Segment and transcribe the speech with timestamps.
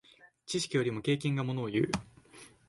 [0.47, 1.91] 知識よりも経験がものをいう。